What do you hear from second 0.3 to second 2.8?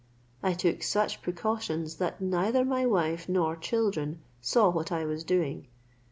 I took such precautions that neither